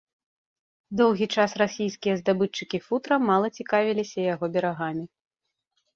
[1.01, 5.05] Доўгі час расійскія здабытчыкі футра мала цікавіліся яго берагамі.